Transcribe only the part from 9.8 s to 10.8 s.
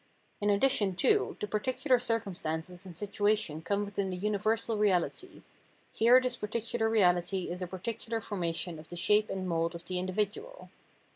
the individual.